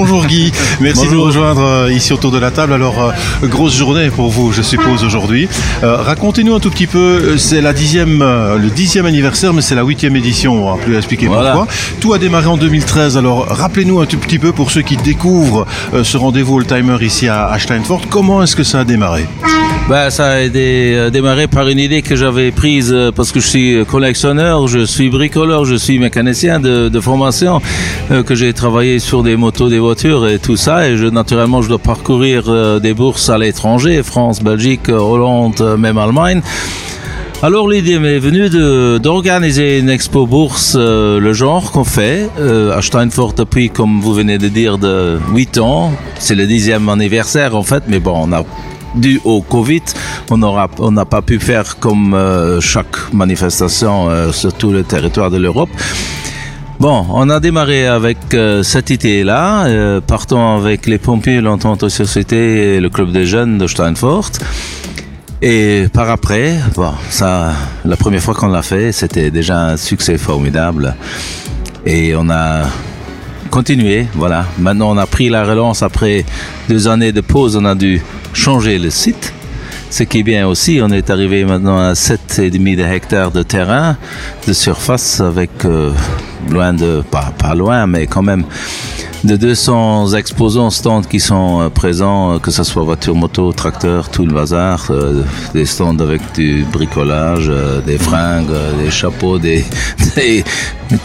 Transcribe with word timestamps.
Bonjour 0.00 0.24
Guy, 0.24 0.50
merci 0.80 1.06
de 1.08 1.12
nous 1.12 1.22
rejoindre 1.22 1.60
euh, 1.62 1.92
ici 1.92 2.14
autour 2.14 2.30
de 2.30 2.38
la 2.38 2.50
table. 2.50 2.72
Alors, 2.72 3.12
euh, 3.42 3.46
grosse 3.46 3.76
journée 3.76 4.08
pour 4.08 4.30
vous, 4.30 4.50
je 4.50 4.62
suppose, 4.62 5.04
aujourd'hui. 5.04 5.46
Euh, 5.82 5.96
Racontez-nous 5.96 6.54
un 6.54 6.58
tout 6.58 6.70
petit 6.70 6.86
peu, 6.86 7.36
c'est 7.36 7.60
la 7.60 7.74
dixième, 7.74 8.20
le 8.20 8.70
dixième 8.70 9.04
anniversaire, 9.04 9.52
mais 9.52 9.60
c'est 9.60 9.74
la 9.74 9.82
huitième 9.82 10.16
édition, 10.16 10.68
on 10.68 10.74
va 10.74 10.82
plus 10.82 10.96
expliquer 10.96 11.26
Voilà. 11.26 11.52
pourquoi. 11.52 11.68
Tout 12.00 12.14
a 12.14 12.18
démarré 12.18 12.46
en 12.46 12.56
2013, 12.56 13.18
alors 13.18 13.46
rappelez-nous 13.46 14.00
un 14.00 14.06
tout 14.06 14.16
petit 14.16 14.38
peu 14.38 14.52
pour 14.52 14.70
ceux 14.70 14.80
qui 14.80 14.96
découvrent 14.96 15.66
euh, 15.92 16.02
ce 16.02 16.16
rendez-vous 16.16 16.54
old-timer 16.56 16.96
ici 17.02 17.28
à, 17.28 17.48
à 17.48 17.58
Steinfort, 17.58 18.00
comment 18.08 18.42
est-ce 18.42 18.56
que 18.56 18.64
ça 18.64 18.80
a 18.80 18.84
démarré? 18.84 19.26
Ben, 19.90 20.08
ça 20.08 20.28
a 20.28 20.40
été, 20.42 20.94
euh, 20.94 21.10
démarré 21.10 21.48
par 21.48 21.66
une 21.66 21.80
idée 21.80 22.00
que 22.00 22.14
j'avais 22.14 22.52
prise 22.52 22.92
euh, 22.92 23.10
parce 23.10 23.32
que 23.32 23.40
je 23.40 23.48
suis 23.48 23.84
collectionneur, 23.86 24.68
je 24.68 24.84
suis 24.86 25.10
bricoleur, 25.10 25.64
je 25.64 25.74
suis 25.74 25.98
mécanicien 25.98 26.60
de, 26.60 27.00
formation, 27.00 27.60
euh, 28.12 28.22
que 28.22 28.36
j'ai 28.36 28.52
travaillé 28.52 29.00
sur 29.00 29.24
des 29.24 29.34
motos, 29.34 29.68
des 29.68 29.80
voitures 29.80 30.28
et 30.28 30.38
tout 30.38 30.56
ça. 30.56 30.88
Et 30.88 30.96
je, 30.96 31.06
naturellement, 31.06 31.60
je 31.60 31.68
dois 31.70 31.80
parcourir 31.80 32.44
euh, 32.46 32.78
des 32.78 32.94
bourses 32.94 33.30
à 33.30 33.36
l'étranger, 33.36 34.04
France, 34.04 34.40
Belgique, 34.44 34.88
euh, 34.88 34.96
Hollande, 34.96 35.60
euh, 35.60 35.76
même 35.76 35.98
Allemagne. 35.98 36.40
Alors 37.42 37.68
l'idée 37.68 37.98
m'est 37.98 38.18
venue 38.18 38.50
d'organiser 39.00 39.78
une 39.78 39.88
expo 39.88 40.26
bourse, 40.26 40.76
euh, 40.78 41.18
le 41.18 41.32
genre 41.32 41.72
qu'on 41.72 41.84
fait 41.84 42.28
euh, 42.38 42.76
à 42.76 42.82
Steinfort 42.82 43.32
depuis, 43.32 43.70
comme 43.70 43.98
vous 44.00 44.12
venez 44.12 44.36
de 44.36 44.48
dire, 44.48 44.76
de 44.76 45.18
8 45.32 45.56
ans. 45.56 45.90
C'est 46.18 46.34
le 46.34 46.46
dixième 46.46 46.88
anniversaire 46.90 47.56
en 47.56 47.62
fait, 47.62 47.84
mais 47.88 47.98
bon, 47.98 48.28
on 48.28 48.32
a 48.32 48.44
dû 48.94 49.20
au 49.24 49.42
Covid, 49.42 49.82
on 50.30 50.40
on 50.42 50.92
n'a 50.92 51.04
pas 51.04 51.22
pu 51.22 51.38
faire 51.38 51.78
comme 51.78 52.14
euh, 52.14 52.60
chaque 52.60 53.12
manifestation 53.12 54.08
euh, 54.08 54.32
sur 54.32 54.52
tout 54.52 54.70
le 54.72 54.82
territoire 54.82 55.30
de 55.30 55.36
l'Europe. 55.38 55.70
Bon, 56.80 57.04
on 57.10 57.28
a 57.28 57.40
démarré 57.40 57.86
avec 57.86 58.16
euh, 58.32 58.62
cette 58.62 58.88
idée-là, 58.88 59.66
euh, 59.66 60.00
partant 60.00 60.56
avec 60.56 60.86
les 60.86 60.96
pompiers, 60.96 61.42
l'entente 61.42 61.82
aux 61.82 61.90
sociétés 61.90 62.76
et 62.76 62.80
le 62.80 62.88
club 62.88 63.12
des 63.12 63.26
jeunes 63.26 63.58
de 63.58 63.66
Steinfort. 63.66 64.30
Et 65.42 65.88
par 65.92 66.08
après, 66.08 66.54
bon, 66.74 66.92
ça, 67.10 67.52
la 67.84 67.96
première 67.98 68.22
fois 68.22 68.32
qu'on 68.34 68.48
l'a 68.48 68.62
fait, 68.62 68.92
c'était 68.92 69.30
déjà 69.30 69.66
un 69.72 69.76
succès 69.76 70.16
formidable. 70.16 70.94
Et 71.84 72.14
on 72.16 72.30
a 72.30 72.64
continué, 73.50 74.06
voilà. 74.14 74.46
Maintenant, 74.58 74.92
on 74.92 74.96
a 74.96 75.06
pris 75.06 75.28
la 75.28 75.44
relance 75.44 75.82
après 75.82 76.24
deux 76.68 76.88
années 76.88 77.12
de 77.12 77.20
pause, 77.20 77.56
on 77.56 77.64
a 77.64 77.74
dû 77.74 78.00
changer 78.32 78.78
le 78.78 78.90
site. 78.90 79.34
Ce 79.90 80.04
qui 80.04 80.20
est 80.20 80.22
bien 80.22 80.46
aussi, 80.46 80.80
on 80.82 80.88
est 80.90 81.10
arrivé 81.10 81.44
maintenant 81.44 81.78
à 81.78 81.94
7,5 81.94 82.76
de 82.76 82.82
hectares 82.82 83.32
de 83.32 83.42
terrain, 83.42 83.96
de 84.46 84.52
surface, 84.52 85.20
avec 85.20 85.50
euh, 85.64 85.92
loin 86.48 86.72
de, 86.72 87.02
pas 87.10 87.54
loin, 87.54 87.86
mais 87.88 88.06
quand 88.06 88.22
même 88.22 88.44
de 89.24 89.36
200 89.36 90.14
exposants 90.14 90.70
stands 90.70 91.02
qui 91.02 91.20
sont 91.20 91.60
euh, 91.60 91.68
présents, 91.68 92.34
euh, 92.34 92.38
que 92.38 92.50
ce 92.50 92.64
soit 92.64 92.82
voiture, 92.82 93.14
moto, 93.14 93.52
tracteur, 93.52 94.08
tout 94.08 94.24
le 94.24 94.32
bazar, 94.32 94.86
euh, 94.90 95.22
des 95.52 95.66
stands 95.66 95.98
avec 95.98 96.22
du 96.34 96.64
bricolage, 96.72 97.50
des 97.86 97.98
fringues, 97.98 98.52
des 98.82 98.90
chapeaux, 98.90 99.38
des, 99.38 99.64
des 100.16 100.44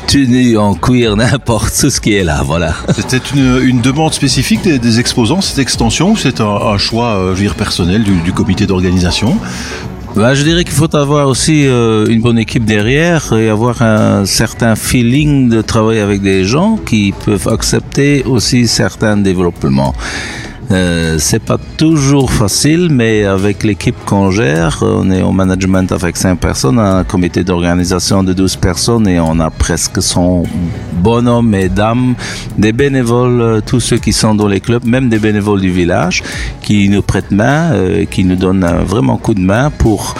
tenues 0.07 0.57
en 0.57 0.75
cuir, 0.75 1.15
n'importe 1.17 1.73
tout 1.79 1.89
ce 1.89 1.99
qui 1.99 2.13
est 2.13 2.23
là, 2.23 2.41
voilà. 2.43 2.73
C'était 2.95 3.21
une, 3.35 3.81
demande 3.81 4.13
spécifique 4.13 4.63
des, 4.63 4.99
exposants, 4.99 5.41
cette 5.41 5.59
extension, 5.59 6.11
ou 6.11 6.17
c'est 6.17 6.39
un, 6.39 6.77
choix 6.77 7.33
je 7.35 7.43
veux 7.43 7.53
personnel 7.53 8.03
du 8.03 8.31
comité 8.31 8.65
d'organisation? 8.65 9.37
Bah, 10.15 10.33
je 10.33 10.43
dirais 10.43 10.63
qu'il 10.63 10.73
faut 10.73 10.95
avoir 10.95 11.27
aussi 11.27 11.67
euh, 11.67 12.05
une 12.07 12.21
bonne 12.21 12.39
équipe 12.39 12.63
derrière 12.63 13.33
et 13.33 13.49
avoir 13.49 13.81
un 13.81 14.25
certain 14.25 14.75
feeling 14.75 15.49
de 15.49 15.61
travailler 15.61 15.99
avec 15.99 16.21
des 16.21 16.45
gens 16.45 16.77
qui 16.77 17.13
peuvent 17.25 17.49
accepter 17.49 18.23
aussi 18.23 18.65
certains 18.65 19.17
développements. 19.17 19.93
Euh, 20.71 21.17
c'est 21.19 21.43
pas 21.43 21.57
toujours 21.77 22.31
facile, 22.31 22.87
mais 22.89 23.25
avec 23.25 23.63
l'équipe 23.63 23.97
qu'on 24.05 24.31
gère, 24.31 24.79
on 24.81 25.11
est 25.11 25.21
au 25.21 25.33
management 25.33 25.91
avec 25.91 26.15
5 26.15 26.39
personnes, 26.39 26.79
un 26.79 27.03
comité 27.03 27.43
d'organisation 27.43 28.23
de 28.23 28.31
12 28.31 28.55
personnes 28.55 29.07
et 29.09 29.19
on 29.19 29.37
a 29.41 29.49
presque 29.49 30.01
100 30.01 30.43
bonhommes 31.05 31.53
et 31.53 31.69
dames, 31.69 32.15
des 32.57 32.73
bénévoles, 32.73 33.39
euh, 33.39 33.61
tous 33.63 33.79
ceux 33.79 33.97
qui 33.97 34.11
sont 34.11 34.33
dans 34.33 34.47
les 34.47 34.59
clubs, 34.59 34.85
même 34.85 35.07
des 35.07 35.19
bénévoles 35.19 35.61
du 35.61 35.69
village, 35.69 36.23
qui 36.63 36.89
nous 36.89 37.03
prêtent 37.03 37.29
main, 37.29 37.73
euh, 37.73 38.05
qui 38.05 38.23
nous 38.23 38.35
donnent 38.35 38.63
un 38.63 38.83
vraiment 38.83 39.17
coup 39.17 39.35
de 39.35 39.39
main 39.39 39.69
pour 39.69 40.15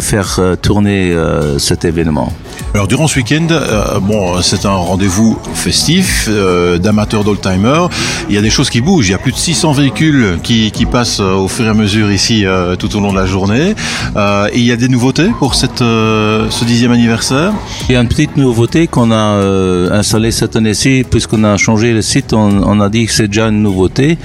faire 0.00 0.36
euh, 0.38 0.56
tourner 0.56 1.12
euh, 1.12 1.58
cet 1.58 1.84
événement. 1.84 2.32
Alors 2.74 2.86
durant 2.88 3.06
ce 3.06 3.16
week-end, 3.18 3.46
euh, 3.50 4.00
bon, 4.00 4.42
c'est 4.42 4.66
un 4.66 4.74
rendez-vous 4.74 5.38
festif 5.54 6.28
euh, 6.28 6.78
d'amateurs 6.78 7.24
d'oldtimer. 7.24 7.86
Il 8.28 8.34
y 8.34 8.38
a 8.38 8.42
des 8.42 8.50
choses 8.50 8.70
qui 8.70 8.80
bougent. 8.80 9.08
Il 9.08 9.12
y 9.12 9.14
a 9.14 9.18
plus 9.18 9.32
de 9.32 9.36
600 9.36 9.72
véhicules 9.72 10.38
qui, 10.42 10.70
qui 10.70 10.84
passent 10.84 11.20
euh, 11.20 11.34
au 11.34 11.48
fur 11.48 11.64
et 11.64 11.68
à 11.68 11.74
mesure 11.74 12.10
ici 12.10 12.44
euh, 12.44 12.76
tout 12.76 12.94
au 12.96 13.00
long 13.00 13.12
de 13.12 13.16
la 13.18 13.26
journée. 13.26 13.74
Euh, 14.16 14.48
et 14.52 14.58
il 14.58 14.64
y 14.66 14.72
a 14.72 14.76
des 14.76 14.88
nouveautés 14.88 15.30
pour 15.38 15.54
cette, 15.54 15.82
euh, 15.82 16.50
ce 16.50 16.64
dixième 16.64 16.92
anniversaire? 16.92 17.52
Il 17.88 17.92
y 17.92 17.96
a 17.96 18.00
une 18.00 18.08
petite 18.08 18.36
nouveauté 18.36 18.86
qu'on 18.88 19.10
a 19.10 19.14
euh, 19.14 19.90
installée 19.92 20.30
cette 20.30 20.56
année-ci, 20.56 21.04
puisqu'on 21.08 21.44
a 21.44 21.56
changé 21.56 21.92
le 21.92 22.02
site, 22.02 22.32
on, 22.32 22.62
on 22.62 22.80
a 22.80 22.88
dit 22.88 23.06
que 23.06 23.12
c'est 23.12 23.28
déjà 23.28 23.48
une 23.48 23.62
nouveauté. 23.62 24.18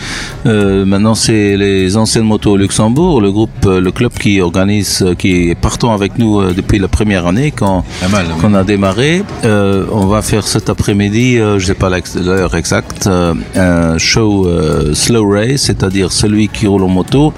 Euh, 0.45 0.85
maintenant, 0.85 1.15
c'est 1.15 1.55
les 1.57 1.95
anciennes 1.95 2.25
motos 2.25 2.51
au 2.51 2.57
Luxembourg, 2.57 3.21
le 3.21 3.31
groupe, 3.31 3.51
euh, 3.65 3.79
le 3.79 3.91
club 3.91 4.11
qui 4.13 4.41
organise, 4.41 5.03
euh, 5.03 5.15
qui 5.15 5.50
est 5.51 5.55
partant 5.55 5.93
avec 5.93 6.17
nous 6.17 6.39
euh, 6.39 6.53
depuis 6.53 6.79
la 6.79 6.87
première 6.87 7.27
année, 7.27 7.51
quand 7.51 7.83
mal. 8.11 8.25
oui. 8.43 8.55
a 8.55 8.63
démarré. 8.63 9.23
Euh, 9.43 9.85
on 9.91 10.05
va 10.05 10.21
faire 10.21 10.47
cet 10.47 10.69
après-midi, 10.69 11.37
euh, 11.37 11.59
je 11.59 11.67
sais 11.67 11.73
pas 11.73 11.89
l'heure 11.89 12.55
exacte, 12.55 13.07
euh, 13.07 13.33
un 13.55 13.97
show 13.97 14.49
slow 14.93 15.29
race, 15.29 15.61
c'est-à-dire 15.61 16.11
celui 16.11 16.47
qui 16.47 16.67
roule 16.67 16.83
en 16.83 16.87
moto 16.87 17.33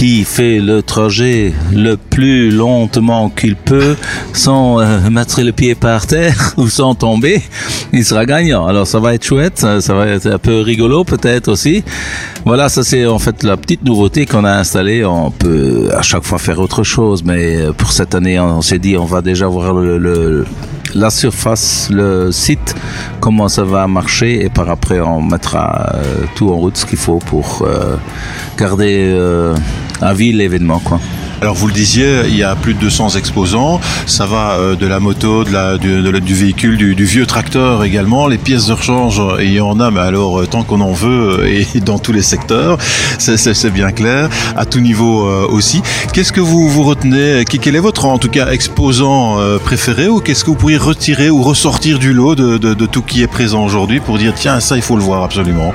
qui 0.00 0.24
fait 0.24 0.60
le 0.60 0.82
trajet 0.82 1.52
le 1.74 1.98
plus 1.98 2.50
lentement 2.50 3.28
qu'il 3.28 3.54
peut 3.54 3.96
sans 4.32 4.80
euh, 4.80 4.98
mettre 5.10 5.42
le 5.42 5.52
pied 5.52 5.74
par 5.74 6.06
terre 6.06 6.54
ou 6.56 6.68
sans 6.70 6.94
tomber, 6.94 7.42
il 7.92 8.02
sera 8.02 8.24
gagnant. 8.24 8.66
Alors 8.66 8.86
ça 8.86 8.98
va 8.98 9.12
être 9.12 9.26
chouette, 9.26 9.58
ça 9.58 9.94
va 9.94 10.06
être 10.06 10.26
un 10.26 10.38
peu 10.38 10.62
rigolo 10.62 11.04
peut-être 11.04 11.48
aussi. 11.48 11.84
Voilà, 12.46 12.70
ça 12.70 12.82
c'est 12.82 13.04
en 13.04 13.18
fait 13.18 13.42
la 13.42 13.58
petite 13.58 13.84
nouveauté 13.84 14.24
qu'on 14.24 14.44
a 14.44 14.52
installée. 14.52 15.04
On 15.04 15.30
peut 15.30 15.90
à 15.94 16.00
chaque 16.00 16.24
fois 16.24 16.38
faire 16.38 16.60
autre 16.60 16.82
chose, 16.82 17.22
mais 17.22 17.56
euh, 17.56 17.72
pour 17.74 17.92
cette 17.92 18.14
année, 18.14 18.40
on 18.40 18.62
s'est 18.62 18.78
dit 18.78 18.96
on 18.96 19.04
va 19.04 19.20
déjà 19.20 19.48
voir 19.48 19.74
le, 19.74 20.46
la 20.94 21.10
surface, 21.10 21.90
le 21.92 22.32
site, 22.32 22.74
comment 23.20 23.50
ça 23.50 23.64
va 23.64 23.86
marcher 23.86 24.46
et 24.46 24.48
par 24.48 24.70
après 24.70 24.98
on 25.00 25.20
mettra 25.20 25.92
euh, 25.96 26.24
tout 26.36 26.48
en 26.48 26.56
route 26.56 26.78
ce 26.78 26.86
qu'il 26.86 26.98
faut 26.98 27.18
pour 27.18 27.68
garder 28.56 29.14
à 30.02 30.12
vie 30.14 30.32
l'événement 30.32 30.78
quoi. 30.78 31.00
Alors 31.42 31.54
vous 31.54 31.68
le 31.68 31.72
disiez, 31.72 32.20
il 32.28 32.36
y 32.36 32.42
a 32.42 32.54
plus 32.54 32.74
de 32.74 32.80
200 32.80 33.16
exposants. 33.16 33.80
Ça 34.04 34.26
va 34.26 34.56
euh, 34.58 34.76
de 34.76 34.86
la 34.86 35.00
moto, 35.00 35.42
de 35.42 35.50
la, 35.50 35.78
du, 35.78 36.02
de 36.02 36.18
du 36.18 36.34
véhicule, 36.34 36.76
du, 36.76 36.94
du 36.94 37.06
vieux 37.06 37.24
tracteur 37.24 37.82
également. 37.82 38.26
Les 38.28 38.36
pièces 38.36 38.66
de 38.66 38.74
rechange, 38.74 39.18
euh, 39.20 39.42
il 39.42 39.52
y 39.54 39.60
en 39.60 39.80
a, 39.80 39.90
mais 39.90 40.00
alors 40.00 40.40
euh, 40.40 40.46
tant 40.46 40.64
qu'on 40.64 40.82
en 40.82 40.92
veut 40.92 41.46
et 41.48 41.80
dans 41.80 41.98
tous 41.98 42.12
les 42.12 42.20
secteurs, 42.20 42.76
c'est- 43.18 43.70
bien 43.70 43.90
clair. 43.90 44.28
À 44.54 44.66
tout 44.66 44.80
niveau 44.80 45.22
aussi. 45.48 45.80
Qu'est-ce 46.12 46.32
que 46.32 46.40
vous 46.42 46.68
vous 46.68 46.82
retenez 46.82 47.44
Quel 47.46 47.74
est 47.76 47.80
votre 47.80 48.04
en 48.04 48.18
tout 48.18 48.28
cas 48.28 48.50
exposant 48.50 49.36
préféré 49.64 50.08
ou 50.08 50.20
qu'est-ce 50.20 50.44
que 50.44 50.50
vous 50.50 50.56
pourriez 50.56 50.76
retirer 50.76 51.30
ou 51.30 51.42
ressortir 51.42 51.98
du 51.98 52.12
lot 52.12 52.34
de, 52.34 52.58
de, 52.58 52.74
de 52.74 52.86
tout 52.86 53.02
qui 53.02 53.22
est 53.22 53.26
présent 53.28 53.64
aujourd'hui 53.64 54.00
pour 54.00 54.18
dire 54.18 54.34
tiens 54.34 54.60
ça 54.60 54.76
il 54.76 54.82
faut 54.82 54.96
le 54.96 55.02
voir 55.02 55.22
absolument? 55.22 55.72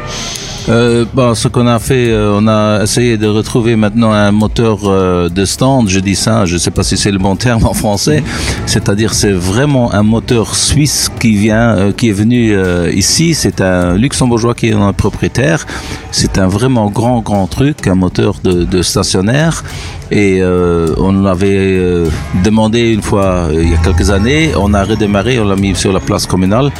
Euh, 0.67 1.05
bon, 1.13 1.35
ce 1.35 1.47
qu'on 1.47 1.67
a 1.67 1.77
fait, 1.77 2.09
euh, 2.09 2.39
on 2.39 2.47
a 2.47 2.81
essayé 2.81 3.17
de 3.17 3.27
retrouver 3.27 3.75
maintenant 3.75 4.11
un 4.11 4.31
moteur 4.31 4.79
euh, 4.85 5.29
de 5.29 5.45
stand. 5.45 5.89
Je 5.89 5.99
dis 5.99 6.15
ça, 6.15 6.45
je 6.45 6.55
ne 6.55 6.59
sais 6.59 6.71
pas 6.71 6.81
si 6.81 6.97
c'est 6.97 7.11
le 7.11 7.19
bon 7.19 7.35
terme 7.35 7.65
en 7.65 7.73
français. 7.73 8.23
C'est-à-dire, 8.65 9.13
c'est 9.13 9.31
vraiment 9.31 9.93
un 9.93 10.01
moteur 10.01 10.55
suisse 10.55 11.11
qui 11.19 11.35
vient, 11.35 11.75
euh, 11.77 11.91
qui 11.91 12.09
est 12.09 12.13
venu 12.13 12.55
euh, 12.55 12.91
ici. 12.91 13.35
C'est 13.35 13.61
un 13.61 13.95
luxembourgeois 13.95 14.55
qui 14.55 14.69
est 14.69 14.73
un 14.73 14.93
propriétaire. 14.93 15.67
C'est 16.11 16.39
un 16.39 16.47
vraiment 16.47 16.89
grand, 16.89 17.19
grand 17.19 17.45
truc, 17.45 17.85
un 17.85 17.95
moteur 17.95 18.35
de, 18.43 18.63
de 18.63 18.81
stationnaire. 18.81 19.63
Et 20.11 20.39
euh, 20.39 20.93
on 20.97 21.11
l'avait 21.23 21.77
euh, 21.77 22.07
demandé 22.43 22.93
une 22.93 23.01
fois 23.01 23.25
euh, 23.49 23.63
il 23.63 23.71
y 23.71 23.73
a 23.73 23.77
quelques 23.77 24.09
années. 24.09 24.51
On 24.55 24.73
a 24.73 24.83
redémarré, 24.83 25.39
on 25.39 25.45
l'a 25.45 25.55
mis 25.55 25.75
sur 25.75 25.91
la 25.91 25.99
place 25.99 26.25
communale 26.25 26.71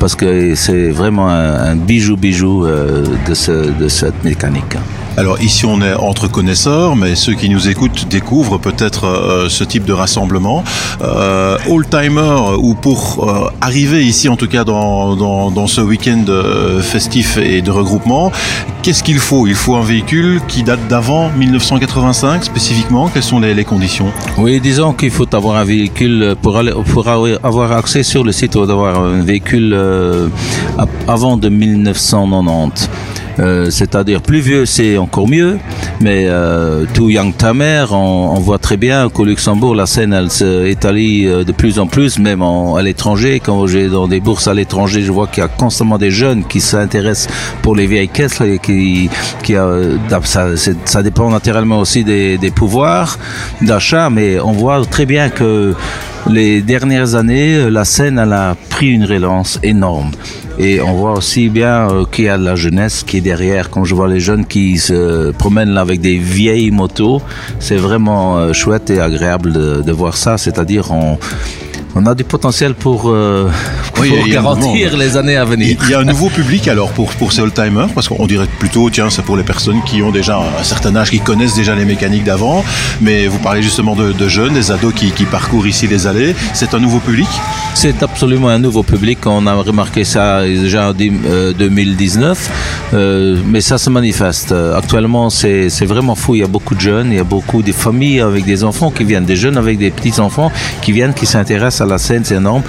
parce 0.00 0.14
que 0.14 0.54
c'est 0.54 0.90
vraiment 0.90 1.28
un, 1.28 1.76
bijou 1.76 2.16
bijou 2.16 2.66
de 2.66 3.88
cette 3.88 4.24
mécanique. 4.24 4.76
Alors 5.16 5.40
ici 5.42 5.66
on 5.66 5.82
est 5.82 5.92
entre 5.94 6.26
connaisseurs, 6.26 6.96
mais 6.96 7.14
ceux 7.14 7.34
qui 7.34 7.50
nous 7.50 7.68
écoutent 7.68 8.08
découvrent 8.08 8.58
peut-être 8.58 9.06
euh, 9.06 9.48
ce 9.50 9.62
type 9.62 9.84
de 9.84 9.92
rassemblement. 9.92 10.64
Euh, 11.02 11.58
Old-timer, 11.68 12.56
ou 12.58 12.74
pour 12.74 13.28
euh, 13.28 13.50
arriver 13.60 14.04
ici 14.04 14.30
en 14.30 14.36
tout 14.36 14.48
cas 14.48 14.64
dans, 14.64 15.14
dans, 15.50 15.66
ce 15.66 15.80
week-end 15.80 16.24
euh, 16.28 16.80
festif 16.80 17.36
et 17.36 17.60
de 17.60 17.70
regroupement, 17.70 18.32
qu'est-ce 18.82 19.02
qu'il 19.02 19.18
faut? 19.18 19.46
Il 19.46 19.54
faut 19.54 19.76
un 19.76 19.82
véhicule 19.82 20.40
qui 20.48 20.62
date 20.62 20.88
d'avant 20.88 21.30
1985 21.30 22.44
spécifiquement? 22.44 23.08
Quelles 23.08 23.22
sont 23.22 23.40
les, 23.40 23.64
conditions? 23.64 24.06
Oui, 24.38 24.60
disons 24.60 24.94
qu'il 24.94 25.10
faut 25.10 25.32
avoir 25.34 25.56
un 25.56 25.64
véhicule 25.64 26.36
pour, 26.40 26.56
aller, 26.56 26.72
pour 26.72 27.06
avoir 27.08 27.72
accès 27.72 28.02
sur 28.02 28.24
le 28.24 28.32
site, 28.32 28.56
ou 28.56 28.64
d'avoir 28.64 28.98
un 28.98 29.22
véhicule 29.22 29.76
avant 31.06 31.36
de 31.36 31.48
1990. 31.48 32.88
Euh, 33.38 33.70
c'est-à-dire 33.70 34.20
plus 34.20 34.40
vieux 34.40 34.66
c'est 34.66 34.98
encore 34.98 35.28
mieux, 35.28 35.58
mais 36.00 36.26
euh, 36.28 36.84
tout 36.92 37.08
Young 37.08 37.34
Tamer, 37.34 37.86
on, 37.90 38.38
voit 38.40 38.58
très 38.58 38.76
bien 38.76 39.08
qu'au 39.08 39.24
Luxembourg 39.24 39.74
la 39.74 39.86
scène 39.86 40.12
elle 40.12 40.30
s'étalit 40.30 41.26
euh, 41.26 41.44
de 41.44 41.52
plus 41.52 41.78
en 41.78 41.86
plus, 41.86 42.18
même 42.18 42.42
à 42.42 42.82
l'étranger. 42.82 43.40
Quand 43.40 43.66
j'ai 43.66 43.88
dans 43.88 44.06
des 44.06 44.20
bourses 44.20 44.48
à 44.48 44.54
l'étranger, 44.54 45.02
je 45.02 45.12
vois 45.12 45.26
qu'il 45.26 45.42
y 45.42 45.46
a 45.46 45.48
constamment 45.48 45.96
des 45.96 46.10
jeunes 46.10 46.44
qui 46.44 46.60
s'intéressent 46.60 47.32
pour 47.62 47.74
les 47.74 47.86
vieilles 47.86 48.08
caisses, 48.08 48.38
là, 48.38 48.58
qui, 48.58 49.08
qui 49.42 49.54
ça, 50.24 50.48
ça, 50.84 51.02
dépend 51.02 51.30
naturellement 51.30 51.78
aussi 51.78 52.04
des, 52.04 52.36
des 52.36 52.50
pouvoirs 52.50 53.18
d'achat, 53.62 54.10
mais 54.10 54.40
on 54.40 54.52
voit 54.52 54.84
très 54.84 55.06
bien 55.06 55.30
que 55.30 55.74
les 56.30 56.62
dernières 56.62 57.14
années, 57.14 57.70
la 57.70 57.84
scène 57.84 58.18
a 58.18 58.56
pris 58.70 58.90
une 58.90 59.04
relance 59.04 59.58
énorme. 59.62 60.10
Et 60.58 60.80
on 60.80 60.92
voit 60.92 61.14
aussi 61.14 61.48
bien 61.48 61.88
euh, 61.90 62.04
qu'il 62.10 62.26
y 62.26 62.28
a 62.28 62.36
de 62.36 62.44
la 62.44 62.54
jeunesse 62.54 63.02
qui 63.02 63.16
est 63.18 63.22
derrière. 63.22 63.70
Quand 63.70 63.84
je 63.84 63.94
vois 63.94 64.08
les 64.08 64.20
jeunes 64.20 64.44
qui 64.44 64.78
se 64.78 65.32
promènent 65.32 65.78
avec 65.78 66.00
des 66.00 66.18
vieilles 66.18 66.70
motos, 66.70 67.22
c'est 67.58 67.76
vraiment 67.76 68.38
euh, 68.38 68.52
chouette 68.52 68.90
et 68.90 69.00
agréable 69.00 69.52
de, 69.52 69.82
de 69.82 69.92
voir 69.92 70.16
ça. 70.16 70.36
C'est-à-dire 70.38 70.92
on 70.92 71.18
on 71.94 72.06
a 72.06 72.14
du 72.14 72.24
potentiel 72.24 72.74
pour, 72.74 73.10
euh, 73.10 73.50
pour 73.92 74.04
oui, 74.04 74.30
garantir 74.30 74.96
les 74.96 75.16
années 75.16 75.36
à 75.36 75.44
venir. 75.44 75.76
Il 75.82 75.90
y 75.90 75.94
a 75.94 76.00
un 76.00 76.04
nouveau 76.04 76.30
public 76.30 76.66
alors 76.68 76.90
pour, 76.92 77.10
pour 77.12 77.32
ces 77.32 77.42
old-timers, 77.42 77.88
parce 77.94 78.08
qu'on 78.08 78.26
dirait 78.26 78.46
plutôt, 78.58 78.88
tiens, 78.88 79.10
c'est 79.10 79.22
pour 79.22 79.36
les 79.36 79.42
personnes 79.42 79.82
qui 79.84 80.02
ont 80.02 80.10
déjà 80.10 80.38
un 80.38 80.62
certain 80.62 80.96
âge, 80.96 81.10
qui 81.10 81.20
connaissent 81.20 81.54
déjà 81.54 81.74
les 81.74 81.84
mécaniques 81.84 82.24
d'avant, 82.24 82.64
mais 83.00 83.26
vous 83.26 83.38
parlez 83.38 83.62
justement 83.62 83.94
de, 83.94 84.12
de 84.12 84.28
jeunes, 84.28 84.54
des 84.54 84.70
ados 84.70 84.94
qui, 84.94 85.10
qui, 85.10 85.24
parcourent 85.26 85.66
ici 85.66 85.86
les 85.86 86.06
allées. 86.06 86.34
C'est 86.54 86.74
un 86.74 86.78
nouveau 86.78 86.98
public? 86.98 87.28
C'est 87.74 88.02
absolument 88.02 88.48
un 88.48 88.58
nouveau 88.58 88.82
public. 88.82 89.18
On 89.26 89.46
a 89.46 89.54
remarqué 89.54 90.04
ça 90.04 90.42
déjà 90.44 90.90
en 90.90 90.92
2019, 90.92 92.50
euh, 92.94 93.36
mais 93.46 93.60
ça 93.60 93.78
se 93.78 93.90
manifeste. 93.90 94.52
Actuellement, 94.76 95.30
c'est 95.30 95.68
vraiment 95.84 96.14
fou. 96.14 96.36
Il 96.36 96.40
y 96.40 96.44
a 96.44 96.48
beaucoup 96.48 96.74
de 96.74 96.80
jeunes, 96.80 97.08
il 97.10 97.16
y 97.16 97.20
a 97.20 97.24
beaucoup 97.24 97.62
de 97.62 97.72
familles 97.72 98.20
avec 98.20 98.44
des 98.44 98.64
enfants 98.64 98.90
qui 98.90 99.04
viennent, 99.04 99.24
des 99.24 99.36
jeunes 99.36 99.56
avec 99.56 99.78
des 99.78 99.90
petits-enfants 99.90 100.50
qui 100.80 100.92
viennent, 100.92 101.14
qui 101.14 101.26
s'intéressent 101.26 101.81
à 101.82 101.86
la 101.86 101.98
scène, 101.98 102.24
c'est 102.24 102.36
énorme. 102.36 102.62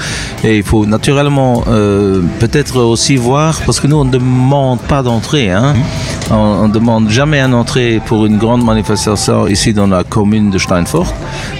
Et 0.44 0.58
il 0.58 0.64
faut 0.64 0.86
naturellement 0.86 1.64
euh, 1.68 2.22
peut-être 2.40 2.80
aussi 2.82 3.16
voir, 3.16 3.62
parce 3.66 3.80
que 3.80 3.88
nous, 3.88 3.98
on 3.98 4.06
ne 4.06 4.12
demande 4.12 4.80
pas 4.80 5.04
d'entrée. 5.04 5.52
Hein. 5.52 5.74
Mmh. 5.74 6.34
On 6.34 6.68
ne 6.68 6.74
demande 6.74 7.10
jamais 7.10 7.40
une 7.42 7.54
entrée 7.54 8.02
pour 8.06 8.26
une 8.26 8.38
grande 8.38 8.64
manifestation 8.64 9.48
ici 9.48 9.74
dans 9.74 9.88
la 9.88 10.04
commune 10.04 10.50
de 10.50 10.58
Steinfort. 10.58 11.14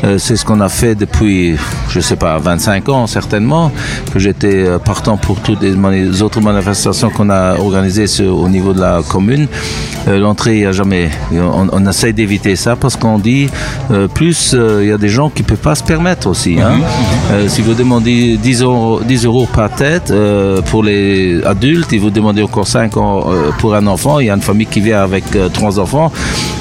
Euh, 0.04 0.18
c'est 0.18 0.36
ce 0.36 0.46
qu'on 0.46 0.60
a 0.62 0.70
fait 0.70 0.96
depuis, 0.96 1.56
je 1.94 2.00
sais 2.00 2.16
pas, 2.16 2.38
25 2.38 2.90
ans 2.90 3.08
certainement, 3.08 3.72
que 4.12 4.20
j'étais 4.20 4.66
partant 4.84 5.18
pour 5.18 5.40
toutes 5.40 5.62
les 5.62 6.22
autres 6.22 6.42
manifestations 6.42 7.10
qu'on 7.10 7.30
a 7.30 7.58
organisées 7.60 8.08
sur, 8.08 8.38
au 8.38 8.50
niveau 8.50 8.74
de 8.74 8.82
la 8.82 9.02
commune. 9.08 9.48
Euh, 10.08 10.20
L'entrée, 10.20 10.56
il 10.56 10.60
n'y 10.62 10.66
a 10.66 10.72
jamais. 10.72 11.10
On, 11.32 11.68
on 11.72 11.88
essaie 11.88 12.14
d'éviter 12.14 12.56
ça 12.56 12.76
parce 12.76 12.96
qu'on 12.96 13.20
dit, 13.20 13.48
euh, 13.92 14.08
plus 14.08 14.54
euh, 14.54 14.80
il 14.84 14.90
y 14.90 14.92
a 14.92 14.98
des 14.98 15.10
gens 15.10 15.30
qui 15.30 15.44
ne 15.44 15.48
peuvent 15.48 15.58
pas 15.58 15.76
se 15.76 15.84
permettre 15.84 16.28
aussi. 16.28 16.60
Hein. 16.60 16.74
Mmh. 16.74 17.48
si 17.50 17.62
vous 17.62 17.74
demandez 17.74 18.38
10 18.38 18.62
euros, 18.62 19.02
10 19.02 19.26
euros 19.26 19.48
par 19.52 19.70
tête 19.70 20.14
pour 20.70 20.84
les 20.84 21.44
adultes, 21.46 21.94
et 21.94 21.98
vous 21.98 22.10
demandez 22.10 22.42
encore 22.42 22.68
5 22.68 22.96
euros 22.98 23.32
pour 23.60 23.76
un 23.76 23.88
enfant, 23.88 24.20
il 24.20 24.28
y 24.28 24.30
a 24.30 24.34
une 24.34 24.42
famille 24.42 24.68
qui 24.68 24.82
vient 24.82 25.02
avec 25.02 25.24
trois 25.54 25.80
enfants, 25.80 26.12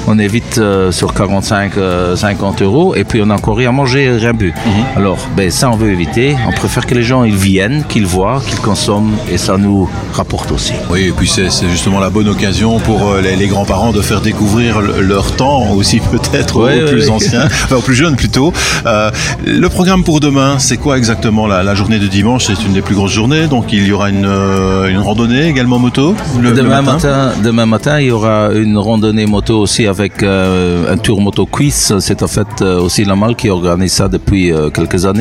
on 0.07 0.17
est 0.19 0.27
vite 0.27 0.59
sur 0.91 1.13
45, 1.13 1.73
50 2.15 2.61
euros 2.61 2.95
et 2.95 3.03
puis 3.03 3.21
on 3.21 3.27
n'a 3.27 3.35
encore 3.35 3.57
rien 3.57 3.71
mangé, 3.71 4.09
rien 4.09 4.33
bu. 4.33 4.49
Mmh. 4.49 4.97
Alors, 4.97 5.22
ben, 5.35 5.49
ça, 5.49 5.69
on 5.69 5.75
veut 5.75 5.91
éviter. 5.91 6.35
On 6.47 6.51
préfère 6.51 6.85
que 6.85 6.95
les 6.95 7.03
gens 7.03 7.23
ils 7.23 7.35
viennent, 7.35 7.83
qu'ils 7.87 8.05
voient, 8.05 8.41
qu'ils 8.47 8.59
consomment 8.59 9.15
et 9.31 9.37
ça 9.37 9.57
nous 9.57 9.89
rapporte 10.13 10.51
aussi. 10.51 10.73
Oui, 10.89 11.07
et 11.07 11.11
puis 11.11 11.27
c'est 11.27 11.49
justement 11.69 11.99
la 11.99 12.09
bonne 12.09 12.27
occasion 12.27 12.79
pour 12.79 13.15
les, 13.21 13.35
les 13.35 13.47
grands-parents 13.47 13.91
de 13.91 14.01
faire 14.01 14.21
découvrir 14.21 14.81
leur 14.81 15.35
temps 15.35 15.71
aussi 15.71 15.99
peut-être 16.11 16.59
ouais, 16.59 16.81
aux 16.81 16.85
ouais, 16.85 16.91
plus 16.91 17.05
ouais. 17.05 17.11
anciens, 17.11 17.45
enfin 17.45 17.75
aux 17.77 17.81
plus 17.81 17.95
jeunes 17.95 18.15
plutôt. 18.15 18.53
Euh, 18.85 19.11
le 19.45 19.67
programme 19.69 20.03
pour 20.03 20.19
demain, 20.19 20.59
c'est 20.59 20.77
quoi 20.77 20.97
exactement? 20.97 21.47
La, 21.47 21.63
la, 21.63 21.75
journée 21.75 21.99
de 21.99 22.07
dimanche 22.07 22.45
C'est 22.45 22.65
une 22.65 22.73
des 22.73 22.81
plus 22.81 22.95
grosses 22.95 23.11
journées, 23.11 23.47
donc 23.47 23.73
il 23.73 23.87
y 23.87 23.91
aura 23.91 24.09
une, 24.09 24.25
euh, 24.25 24.87
une 24.87 24.99
randonnée 24.99 25.47
également 25.47 25.79
moto 25.79 26.15
le, 26.39 26.51
demain, 26.51 26.81
le 26.81 26.83
matin. 26.85 26.93
matin. 26.93 27.31
Demain 27.43 27.65
matin, 27.65 27.99
il 27.99 28.07
y 28.07 28.11
aura 28.11 28.49
une 28.53 28.77
randonnée 28.77 29.25
moto 29.25 29.59
aussi 29.59 29.87
avec 29.87 30.23
euh, 30.23 30.91
un 30.91 30.97
tour 30.97 31.21
moto 31.21 31.45
quiz. 31.45 31.95
C'est 31.99 32.23
en 32.23 32.27
fait 32.27 32.61
euh, 32.61 32.79
aussi 32.79 33.05
la 33.05 33.15
malle 33.15 33.35
qui 33.35 33.49
organise 33.49 33.93
ça 33.93 34.07
depuis 34.07 34.51
euh, 34.51 34.69
quelques 34.69 35.05
années. 35.05 35.12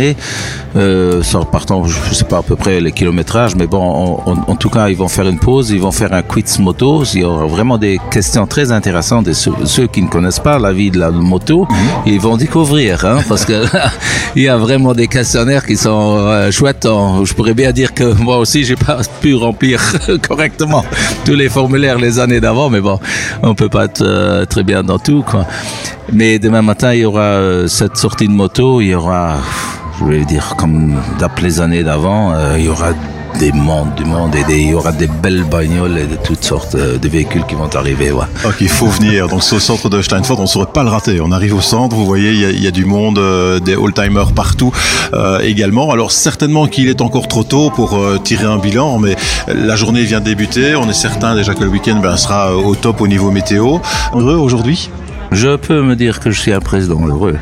Euh, 0.77 1.23
partant, 1.50 1.85
je 1.85 1.99
ne 2.09 2.15
sais 2.15 2.25
pas 2.25 2.39
à 2.39 2.43
peu 2.43 2.56
près 2.56 2.81
les 2.81 2.93
kilométrages, 2.93 3.56
mais 3.56 3.67
bon, 3.67 4.21
on, 4.27 4.31
on, 4.31 4.50
en 4.53 4.56
tout 4.56 4.71
cas, 4.71 4.89
ils 4.89 4.97
vont 4.97 5.09
faire 5.09 5.29
une 5.29 5.39
pause, 5.39 5.71
ils 5.71 5.81
vont 5.81 5.93
faire 5.93 6.12
un 6.12 6.23
quiz 6.23 6.59
moto. 6.59 7.05
Il 7.15 7.21
y 7.21 7.25
aura 7.25 7.47
vraiment 7.47 7.79
des 7.79 7.99
questions 8.11 8.47
très 8.47 8.73
intéressantes 8.73 9.27
de 9.27 9.33
ceux, 9.33 9.53
ceux 9.65 9.87
qui 9.87 10.03
ne 10.03 10.09
connaissent 10.09 10.41
pas 10.41 10.59
la 10.59 10.73
vie 10.73 10.91
de 10.91 10.99
la 10.99 11.11
moto, 11.11 11.65
mmh. 11.65 11.75
ils 12.06 12.21
vont 12.21 12.37
découvrir, 12.37 13.05
hein, 13.05 13.21
parce 13.29 13.44
que 13.44 13.65
il 14.37 14.43
y 14.43 14.49
a 14.49 14.56
vraiment 14.56 14.94
des 14.94 15.09
questionnaires 15.09 15.67
qui 15.67 15.77
sont 15.77 16.17
euh, 16.19 16.50
chouettes. 16.50 16.87
Je 17.25 17.33
pourrais 17.35 17.55
bien 17.55 17.73
dire 17.73 17.95
que 17.95 18.05
moi 18.05 18.38
aussi, 18.38 18.65
j'ai 18.65 18.77
pas 18.77 18.99
pu 19.21 19.35
remplir 19.35 19.81
correctement 20.29 20.85
tous 21.25 21.35
les 21.35 21.49
formulaires 21.49 21.99
les 21.99 22.19
années 22.19 22.41
d'avant, 22.41 22.71
mais 22.71 22.81
bon, 22.81 22.99
on 23.43 23.55
peut 23.55 23.69
pas 23.69 23.85
être 23.85 24.03
euh, 24.03 24.45
très 24.45 24.65
bien 24.65 24.83
dans 24.83 24.99
tout, 24.99 25.23
quoi. 25.23 25.47
Mais 26.12 26.38
demain 26.38 26.62
matin, 26.62 26.93
il 26.93 27.00
y 27.00 27.05
aura 27.05 27.21
euh, 27.21 27.69
cette 27.69 27.97
sortie 27.97 28.27
de 28.27 28.33
moto, 28.33 28.81
il 28.81 28.88
y 28.88 28.95
aura, 28.95 29.37
je 29.99 30.05
vais 30.05 30.25
dire, 30.25 30.55
comme 30.56 31.00
d'après 31.19 31.43
les 31.43 31.61
années 31.61 31.85
d'avant, 31.85 32.33
euh, 32.33 32.56
il 32.59 32.65
y 32.65 32.69
aura 32.69 32.93
des 33.39 33.53
mondes, 33.53 33.94
du 33.94 34.05
monde 34.05 34.35
et 34.35 34.44
des, 34.44 34.61
il 34.61 34.71
y 34.71 34.75
aura 34.75 34.93
des 34.93 35.06
belles 35.06 35.44
bagnoles 35.44 35.99
et 35.99 36.06
de 36.06 36.17
toutes 36.17 36.44
sortes 36.44 36.75
euh, 36.75 36.99
de 36.99 37.09
véhicules 37.09 37.44
qui 37.47 37.55
vont 37.55 37.69
arriver. 37.75 38.12
Ouais. 38.12 38.27
Donc 38.43 38.55
il 38.61 38.69
faut 38.69 38.87
venir. 38.87 39.29
Donc 39.29 39.43
ce 39.43 39.59
centre 39.59 39.89
de 39.89 40.03
Steinfort, 40.03 40.39
on 40.39 40.43
ne 40.43 40.47
saurait 40.47 40.73
pas 40.73 40.83
le 40.83 40.91
rater. 40.91 41.21
On 41.21 41.33
arrive 41.33 41.55
au 41.55 41.61
centre, 41.61 41.97
vous 41.97 42.05
voyez, 42.05 42.33
il 42.33 42.41
y 42.41 42.44
a, 42.44 42.50
il 42.50 42.62
y 42.62 42.67
a 42.67 42.71
du 42.71 42.85
monde, 42.85 43.19
euh, 43.19 43.59
des 43.59 43.75
old-timers 43.75 44.33
partout 44.33 44.73
euh, 45.15 45.41
également. 45.41 45.91
Alors 45.91 46.12
certainement 46.12 46.67
qu'il 46.67 46.88
est 46.88 47.00
encore 47.00 47.29
trop 47.29 47.45
tôt 47.45 47.71
pour 47.71 47.97
euh, 47.97 48.19
tirer 48.23 48.45
un 48.45 48.59
bilan, 48.59 48.99
mais 48.99 49.17
la 49.49 49.77
journée 49.77 50.05
vient 50.05 50.21
de 50.21 50.27
débuter. 50.27 50.77
On 50.77 50.88
est 50.88 50.93
certain 50.93 51.35
déjà 51.35 51.55
que 51.55 51.65
le 51.65 51.71
week-end 51.71 52.00
ben, 52.03 52.17
sera 52.17 52.55
au 52.55 52.75
top 52.75 53.00
au 53.00 53.09
niveau 53.09 53.31
météo. 53.31 53.79
Heureux 54.15 54.37
aujourd'hui? 54.37 54.91
Je 55.31 55.56
peux 55.56 55.83
me 55.83 55.97
dire 55.97 56.21
que 56.21 56.31
je 56.31 56.38
suis 56.38 56.53
un 56.53 56.61
président 56.61 57.06
heureux. 57.06 57.38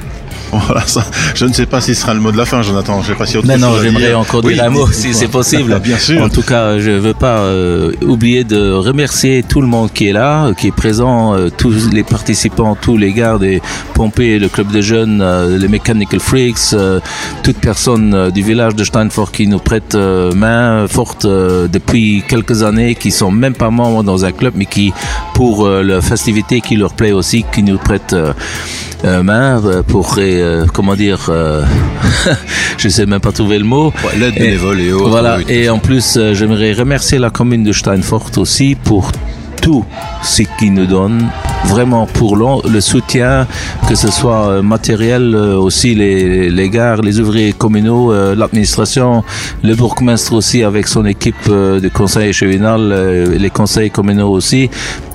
Voilà, 0.53 0.81
ça, 0.87 1.05
je 1.35 1.45
ne 1.45 1.53
sais 1.53 1.67
pas 1.67 1.81
si 1.81 1.95
ce 1.95 2.03
sera 2.03 2.15
le 2.15 2.21
mot 2.21 2.33
de 2.33 2.37
la 2.37 2.45
fin, 2.45 2.63
Jonathan. 2.63 3.03
Je 3.03 3.09
sais 3.09 3.15
pas 3.15 3.27
si 3.27 3.37
autre 3.37 3.47
Mais 3.47 3.59
non, 3.59 3.73
j'aimerais 3.81 4.15
encore 4.15 4.43
dire 4.43 4.51
oui, 4.53 4.61
un 4.61 4.71
mot 4.71 4.91
si 4.91 5.15
c'est 5.15 5.29
possible. 5.29 5.79
Bien 5.83 5.99
sûr. 5.99 6.23
En 6.23 6.29
tout 6.29 6.43
cas, 6.43 6.79
je 6.79 6.91
ne 6.91 6.99
veux 6.99 7.15
pas 7.15 7.39
euh, 7.39 7.93
oublier 8.03 8.45
de 8.45 8.73
remercier 8.73 9.43
tout 9.43 9.61
le 9.61 9.67
monde 9.67 9.93
qui 9.93 10.09
est 10.09 10.13
là, 10.13 10.53
qui 10.55 10.69
est 10.69 10.73
présent, 10.73 11.35
euh, 11.35 11.49
tous 11.57 11.91
les 11.93 12.03
participants, 12.03 12.77
tous 12.81 12.97
les 12.97 13.13
gars 13.13 13.39
des 13.39 13.63
Pompées, 13.95 14.39
le 14.39 14.49
club 14.49 14.71
de 14.73 14.81
jeunes, 14.81 15.21
euh, 15.23 15.59
les 15.59 15.69
Mechanical 15.69 16.21
Freaks, 16.21 16.73
euh, 16.73 17.01
toute 17.43 17.59
personne 17.59 18.15
euh, 18.15 18.31
du 18.31 18.43
village 18.43 18.75
de 18.75 18.85
Steinfort 18.85 19.31
qui 19.33 19.47
nous 19.47 19.59
prête 19.59 19.95
euh, 19.95 20.33
main 20.33 20.87
forte 20.89 21.25
euh, 21.25 21.69
depuis 21.69 22.23
quelques 22.27 22.63
années, 22.63 22.95
qui 22.95 23.11
sont 23.11 23.31
même 23.31 23.55
pas 23.55 23.71
membres 23.71 24.03
dans 24.03 24.25
un 24.25 24.33
club, 24.33 24.55
mais 24.57 24.67
qui, 24.67 24.93
pour 25.35 25.67
euh, 25.67 25.83
la 25.83 26.01
festivité 26.01 26.61
qui 26.61 26.77
leur 26.77 26.95
plaît 26.95 27.13
aussi, 27.13 27.45
qui 27.53 27.63
nous 27.63 27.79
prêtent 27.79 28.13
euh, 28.13 28.33
euh, 29.05 29.23
main 29.23 29.61
euh, 30.41 30.67
comment 30.73 30.95
dire 30.97 31.27
euh, 31.29 31.65
je 32.79 32.89
sais 32.89 33.07
même 33.07 33.21
pas 33.21 33.33
trouver 33.33 33.59
le 33.59 33.65
mot. 33.65 33.93
Ouais, 34.05 34.19
l'aide 34.19 34.35
bénévole 34.35 34.81
et, 34.81 34.93
autres 34.93 35.09
voilà 35.09 35.39
oui, 35.39 35.45
et 35.49 35.69
en 35.69 35.79
plus 35.79 36.17
euh, 36.17 36.35
j'aimerais 36.35 36.73
remercier 36.73 37.19
la 37.19 37.31
commune 37.31 37.65
de 37.65 37.73
Steinfort 37.73 38.31
aussi 38.37 38.77
pour 38.83 39.11
tout 39.61 39.85
ce 40.23 40.43
qui 40.59 40.71
nous 40.71 40.87
donne 40.87 41.29
vraiment 41.67 42.07
pour 42.07 42.37
le 42.37 42.81
soutien 42.81 43.47
que 43.89 43.95
ce 43.95 44.11
soit 44.11 44.49
euh, 44.49 44.63
matériel 44.63 45.35
aussi 45.37 45.95
les, 45.95 46.49
les 46.49 46.71
gares 46.71 47.03
les 47.03 47.21
ouvriers 47.21 47.53
communaux 47.53 48.11
euh, 48.13 48.35
l'administration 48.35 49.23
le 49.63 49.75
bourgmestre 49.75 50.33
aussi 50.33 50.63
avec 50.63 50.89
son 50.89 51.05
équipe 51.05 51.49
de 51.49 51.89
conseil 51.89 52.33
chevinal 52.33 53.35
les 53.37 53.51
conseils 53.51 53.91
communaux 53.91 54.31
aussi 54.31 54.71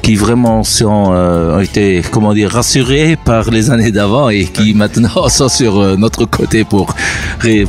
qui 0.06 0.16
vraiment 0.16 0.64
sont, 0.64 0.88
ont 0.88 1.60
été, 1.60 2.04
comment 2.12 2.36
dire, 2.36 2.52
rassurés 2.52 3.18
par 3.26 3.50
les 3.50 3.72
années 3.72 3.92
d'avant 3.92 4.30
et 4.30 4.46
qui 4.46 4.76
maintenant 4.76 5.30
sont 5.30 5.50
sur 5.50 5.98
notre 5.98 6.26
côté 6.26 6.64
pour, 6.64 6.94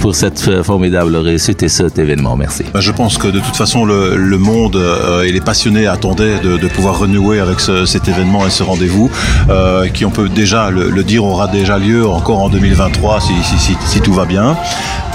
pour 0.00 0.14
cette 0.14 0.62
formidable 0.62 1.16
réussite 1.16 1.62
et 1.62 1.68
cet 1.68 1.98
événement. 1.98 2.36
Merci. 2.36 2.64
Ben, 2.74 2.80
je 2.80 2.92
pense 2.92 3.16
que 3.16 3.28
de 3.28 3.40
toute 3.40 3.56
façon, 3.56 3.86
le, 3.86 4.16
le 4.16 4.38
monde 4.38 4.78
et 5.24 5.32
les 5.32 5.40
passionnés 5.40 5.86
attendaient 5.86 6.38
de, 6.40 6.58
de 6.58 6.68
pouvoir 6.68 6.98
renouer 6.98 7.40
avec 7.40 7.58
ce, 7.58 7.86
cet 7.86 8.06
événement 8.06 8.46
et 8.46 8.50
ce 8.50 8.62
rendez-vous, 8.62 9.10
euh, 9.48 9.88
qui 9.88 10.04
on 10.04 10.10
peut 10.10 10.28
déjà 10.28 10.70
le, 10.70 10.90
le, 10.90 11.04
dire 11.04 11.24
aura 11.24 11.48
déjà 11.48 11.78
lieu 11.78 12.06
encore 12.06 12.42
en 12.42 12.48
2023 12.48 13.20
si, 13.20 13.32
si, 13.42 13.58
si, 13.58 13.76
si 13.86 14.00
tout 14.00 14.12
va 14.12 14.26
bien. 14.26 14.56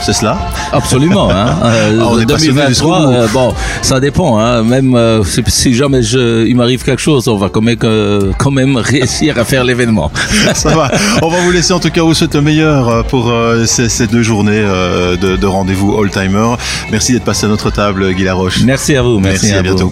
C'est 0.01 0.13
cela? 0.13 0.38
Absolument. 0.72 1.30
Hein. 1.30 1.46
Euh, 1.72 2.00
ah, 2.01 2.08
on 2.12 2.18
2023, 2.18 3.08
euh, 3.08 3.28
bon, 3.32 3.54
ça 3.82 4.00
dépend. 4.00 4.40
Hein. 4.40 4.63
Même 4.63 4.96
euh, 4.96 5.24
si, 5.24 5.42
si, 5.48 5.74
jamais 5.74 6.01
je, 6.01 6.46
il 6.46 6.56
m'arrive 6.56 6.84
quelque 6.84 7.01
chose, 7.01 7.11
on 7.12 7.38
va 7.38 7.50
quand 7.50 7.62
même, 7.62 7.77
euh, 7.84 8.32
quand 8.38 8.51
même 8.51 8.77
réussir 8.77 9.38
à 9.38 9.46
faire 9.46 9.63
l'événement. 9.63 10.12
ça 10.53 10.75
va. 10.75 10.91
On 11.22 11.30
va 11.30 11.39
vous 11.41 11.51
laisser 11.51 11.74
en 11.74 11.80
tout 11.80 11.89
cas 11.89 12.01
vous 12.01 12.13
souhaiter 12.13 12.38
le 12.38 12.44
meilleur 12.44 13.06
pour 13.06 13.30
euh, 13.30 13.65
ces, 13.65 13.89
ces, 13.89 14.08
deux 14.08 14.24
journées 14.24 14.51
euh, 14.53 15.18
de, 15.18 15.36
de 15.36 15.48
rendez-vous 15.48 15.98
all-timer. 16.00 16.56
Merci 16.91 17.13
d'être 17.13 17.24
passé 17.24 17.46
à 17.46 17.50
notre 17.50 17.70
table, 17.72 18.13
Guy 18.13 18.24
Laroche. 18.24 18.62
Merci 18.63 18.96
à 18.96 19.01
vous. 19.01 19.20
Merci, 19.20 19.46
merci 19.46 19.56
à, 19.56 19.60
à, 19.60 19.62
bientôt. 19.62 19.86
Vous. 19.86 19.89